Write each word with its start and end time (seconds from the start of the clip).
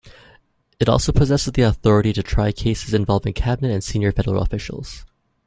It 0.79 0.89
also 0.89 1.11
possesses 1.11 1.53
the 1.53 1.61
authority 1.61 2.11
to 2.13 2.23
try 2.23 2.51
cases 2.51 2.95
involving 2.95 3.33
cabinet 3.33 3.69
and 3.71 3.83
senior 3.83 4.11
federal 4.11 4.41
officials. 4.41 5.05